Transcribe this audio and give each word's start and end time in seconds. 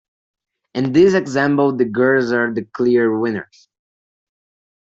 In 0.73 0.93
this 0.93 1.13
example, 1.13 1.75
the 1.77 1.85
girls 1.85 2.31
are 2.31 2.51
the 2.51 2.63
clear 2.63 3.19
winners. 3.19 3.69